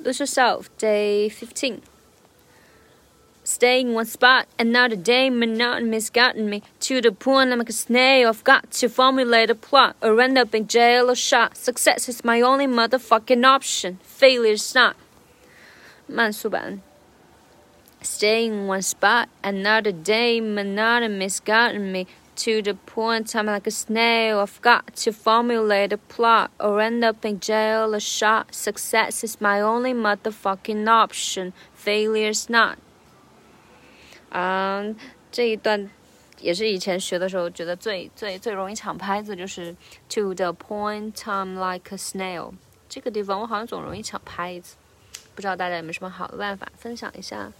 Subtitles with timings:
[0.00, 1.82] Lose yourself, day 15.
[3.44, 7.72] Staying in one spot, another day monotonous gotten me to the point I'm like a
[7.72, 8.28] snail.
[8.28, 11.56] I've got to formulate a plot or end up in jail or shot.
[11.56, 14.00] Success is my only motherfucking option.
[14.02, 14.96] Failure's not.
[16.08, 16.80] 慢速版
[18.02, 22.06] Staying in one spot, another day monotonous gotten me
[22.36, 24.38] to the point I'm like a snail.
[24.38, 28.54] I've got to formulate a plot or end up in jail or shot.
[28.54, 31.52] Success is my only motherfucking option.
[31.74, 32.76] Failure's not.
[34.30, 34.94] 嗯，
[35.32, 35.90] 这一段
[36.40, 39.74] 也是以前学的时候觉得最最最容易抢拍子，就是
[40.10, 42.52] to the point I'm like a snail。
[42.88, 44.76] 这个地方我好像总容易抢拍子，
[45.34, 47.50] 不知道大家有没有什么好的办法分享一下？